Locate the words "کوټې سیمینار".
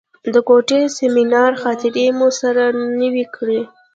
0.47-1.51